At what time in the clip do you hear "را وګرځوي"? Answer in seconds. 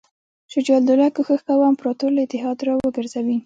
2.65-3.37